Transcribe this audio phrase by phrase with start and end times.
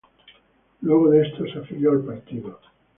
[0.81, 2.57] Luego de esto, se afilió al partido.